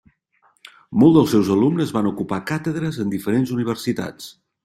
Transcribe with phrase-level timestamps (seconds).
[1.01, 4.33] Molts dels seus alumnes van ocupar càtedres en diferents universitats.